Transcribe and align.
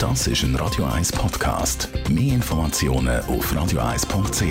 Das 0.00 0.26
ist 0.26 0.44
ein 0.44 0.56
Radio 0.56 0.86
1 0.86 1.12
Podcast. 1.12 1.90
Mehr 2.08 2.36
Informationen 2.36 3.20
auf 3.26 3.52
radio1.ch. 3.52 4.42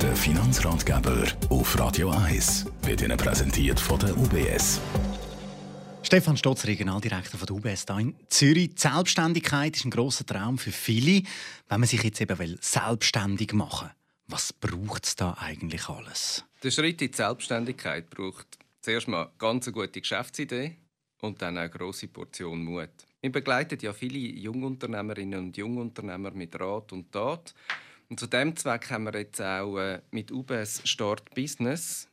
Der 0.00 0.16
Finanzratgeber 0.16 1.26
auf 1.50 1.78
Radio 1.78 2.08
1 2.12 2.64
wird 2.80 3.02
Ihnen 3.02 3.18
präsentiert 3.18 3.78
von 3.78 3.98
der 3.98 4.16
UBS. 4.16 4.80
Stefan 6.02 6.38
Stotz, 6.38 6.64
Regionaldirektor 6.64 7.38
von 7.38 7.46
der 7.46 7.56
UBS 7.56 7.84
hier 7.86 7.98
in 7.98 8.14
Zürich. 8.30 8.74
Die 8.76 8.80
Selbstständigkeit 8.80 9.76
ist 9.76 9.84
ein 9.84 9.90
grosser 9.90 10.24
Traum 10.24 10.56
für 10.56 10.72
viele, 10.72 11.24
wenn 11.68 11.80
man 11.80 11.86
sich 11.86 12.02
jetzt 12.02 12.22
eben 12.22 12.56
selbstständig 12.62 13.52
machen 13.52 13.88
will. 13.88 13.94
Was 14.28 14.54
braucht 14.54 15.04
es 15.04 15.16
da 15.16 15.36
eigentlich 15.38 15.90
alles? 15.90 16.42
Der 16.62 16.70
Schritt 16.70 17.02
in 17.02 17.10
die 17.10 17.16
Selbstständigkeit 17.16 18.08
braucht 18.08 18.60
zuerst 18.80 19.08
mal 19.08 19.22
eine 19.22 19.30
ganz 19.38 19.70
gute 19.70 20.00
Geschäftsidee 20.00 20.76
und 21.20 21.40
dann 21.42 21.58
eine 21.58 21.70
grosse 21.70 22.08
Portion 22.08 22.64
Mut. 22.64 22.90
Wir 23.20 23.30
begleiten 23.30 23.78
ja 23.80 23.92
viele 23.92 24.18
Jungunternehmerinnen 24.18 25.38
und 25.38 25.56
Jungunternehmer 25.56 26.30
mit 26.30 26.58
Rat 26.58 26.92
und 26.92 27.12
Tat. 27.12 27.54
Und 28.08 28.18
zu 28.18 28.26
diesem 28.26 28.56
Zweck 28.56 28.90
haben 28.90 29.04
wir 29.04 29.14
jetzt 29.20 29.40
auch 29.40 29.78
äh, 29.78 30.00
mit 30.10 30.32
UBS 30.32 30.82
Start 30.84 31.32
Business 31.34 32.08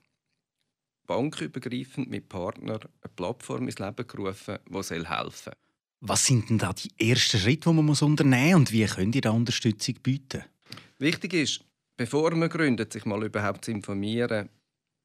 bankübergreifend 1.07 2.09
mit 2.09 2.29
Partnern 2.29 2.81
eine 3.01 3.13
Plattform 3.15 3.65
ins 3.67 3.79
Leben 3.79 4.05
gerufen, 4.05 4.59
die 4.69 5.09
helfen 5.09 5.31
soll. 5.31 5.53
Was 6.01 6.25
sind 6.25 6.49
denn 6.49 6.59
da 6.59 6.73
die 6.73 6.91
ersten 6.99 7.39
Schritte, 7.39 7.69
die 7.69 7.75
man 7.75 7.89
unternehmen 7.89 8.51
muss 8.51 8.71
und 8.71 8.71
wie 8.71 8.85
könnt 8.85 9.15
ihr 9.15 9.21
da 9.21 9.31
Unterstützung 9.31 9.95
bieten? 10.03 10.43
Wichtig 10.99 11.33
ist, 11.33 11.63
bevor 11.95 12.35
man 12.35 12.49
gründet, 12.49 12.93
sich 12.93 13.05
mal 13.05 13.23
überhaupt 13.23 13.65
zu 13.65 13.71
informieren, 13.71 14.49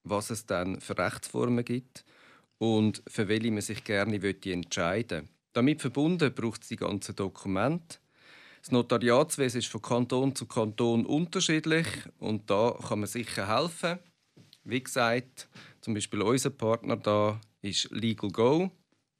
was 0.04 0.30
es 0.30 0.46
dann 0.46 0.80
für 0.80 0.96
Rechtsformen 0.96 1.64
gibt 1.64 2.04
und 2.58 3.02
für 3.06 3.28
welche 3.28 3.50
man 3.50 3.60
sich 3.60 3.84
gerne 3.84 4.16
entscheiden 4.16 5.22
will. 5.22 5.28
Damit 5.52 5.80
verbunden 5.80 6.32
braucht 6.34 6.62
es 6.62 6.68
die 6.68 6.76
ganzen 6.76 7.14
Dokumente. 7.14 7.98
Das 8.60 8.70
Notariatswesen 8.70 9.58
ist 9.58 9.68
von 9.68 9.82
Kanton 9.82 10.34
zu 10.34 10.46
Kanton 10.46 11.04
unterschiedlich 11.04 11.86
und 12.18 12.48
da 12.48 12.78
kann 12.88 13.00
man 13.00 13.08
sicher 13.08 13.48
helfen. 13.48 13.98
Wie 14.64 14.82
gesagt, 14.82 15.48
zum 15.80 15.94
Beispiel 15.94 16.22
unser 16.22 16.50
Partner 16.50 16.96
da 16.96 17.40
ist 17.60 17.90
Legal 17.90 18.30
Go. 18.30 18.70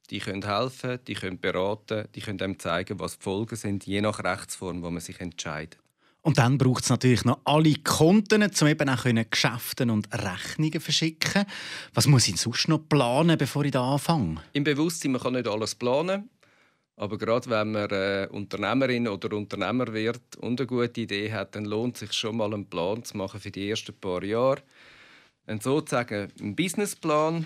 Die 0.09 0.19
können 0.19 0.45
helfen, 0.45 0.99
die 1.07 1.13
können 1.13 1.39
beraten, 1.39 2.07
die 2.15 2.21
können 2.21 2.41
einem 2.41 2.59
zeigen, 2.59 2.99
was 2.99 3.17
die 3.17 3.23
Folgen 3.23 3.55
sind, 3.55 3.85
je 3.85 4.01
nach 4.01 4.23
Rechtsform, 4.23 4.81
wo 4.81 4.89
man 4.89 5.01
sich 5.01 5.19
entscheidet. 5.19 5.79
Und 6.23 6.37
dann 6.37 6.57
braucht 6.57 6.83
es 6.83 6.89
natürlich 6.89 7.25
noch 7.25 7.41
alle 7.43 7.75
Konten, 7.83 8.43
um 8.43 8.67
eben 8.67 8.89
auch 8.89 9.03
Geschäfte 9.29 9.83
und 9.83 10.07
Rechnungen 10.13 10.79
verschicken. 10.79 11.45
Was 11.93 12.07
muss 12.07 12.29
ich 12.29 12.37
sonst 12.37 12.69
noch 12.69 12.87
planen, 12.87 13.37
bevor 13.37 13.65
ich 13.65 13.71
da 13.71 13.93
anfange? 13.93 14.41
Im 14.53 14.63
Bewusstsein, 14.63 15.11
man 15.11 15.21
kann 15.21 15.33
nicht 15.33 15.47
alles 15.47 15.75
planen. 15.75 16.29
Aber 16.95 17.17
gerade 17.17 17.49
wenn 17.49 17.71
man 17.71 17.89
äh, 17.89 18.27
Unternehmerin 18.31 19.07
oder 19.07 19.35
Unternehmer 19.35 19.91
wird 19.91 20.37
und 20.37 20.61
eine 20.61 20.67
gute 20.67 21.01
Idee 21.01 21.33
hat, 21.33 21.55
dann 21.55 21.65
lohnt 21.65 21.95
es 21.95 22.01
sich 22.01 22.13
schon 22.13 22.37
mal 22.37 22.53
einen 22.53 22.69
Plan 22.69 23.03
zu 23.03 23.17
machen 23.17 23.41
für 23.41 23.51
die 23.51 23.69
ersten 23.69 23.93
paar 23.93 24.23
Jahre. 24.23 24.61
Ein 25.45 25.59
sozusagen 25.59 26.31
einen 26.39 26.55
Businessplan. 26.55 27.45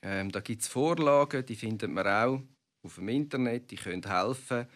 Ähm, 0.00 0.32
da 0.32 0.40
gibt 0.40 0.62
es 0.62 0.68
Vorlagen, 0.68 1.44
die 1.44 1.56
findet 1.56 1.90
man 1.90 2.06
auch 2.06 2.40
auf 2.84 2.94
dem 2.94 3.08
Internet, 3.08 3.70
die 3.70 3.76
können 3.76 4.02
helfen. 4.02 4.66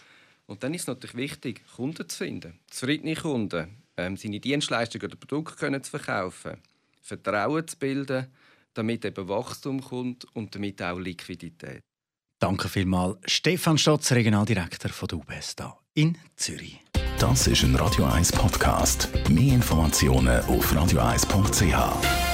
Und 0.46 0.62
dann 0.62 0.74
ist 0.74 0.82
es 0.82 0.86
natürlich 0.88 1.16
wichtig, 1.16 1.62
Kunden 1.76 2.08
zu 2.08 2.18
finden, 2.18 2.58
zufriedene 2.68 3.14
Kunden, 3.14 3.82
ähm, 3.96 4.16
seine 4.16 4.40
Dienstleistungen 4.40 5.06
oder 5.06 5.16
Produkte 5.16 5.56
können 5.56 5.82
zu 5.82 5.90
verkaufen, 5.90 6.58
Vertrauen 7.00 7.66
zu 7.66 7.78
bilden, 7.78 8.26
damit 8.74 9.04
eben 9.04 9.28
Wachstum 9.28 9.80
kommt 9.80 10.24
und 10.34 10.54
damit 10.54 10.82
auch 10.82 10.98
Liquidität. 10.98 11.80
Danke 12.38 12.68
vielmals, 12.68 13.18
Stefan 13.26 13.78
Stotz, 13.78 14.10
Regionaldirektor 14.10 14.90
von 14.90 15.08
der 15.08 15.18
UBS 15.18 15.54
in 15.94 16.18
Zürich. 16.36 16.80
Das 17.18 17.46
ist 17.46 17.62
ein 17.62 17.76
Radio 17.76 18.04
1 18.06 18.32
Podcast. 18.32 19.08
Mehr 19.28 19.54
Informationen 19.54 20.40
auf 20.46 20.72
radio1.ch. 20.72 22.31